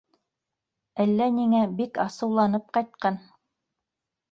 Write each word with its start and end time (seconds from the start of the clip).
Әллә 1.05 1.27
ниңә 1.35 1.61
бик 1.83 2.01
асыуланып 2.05 2.69
ҡайтҡан. 2.79 3.23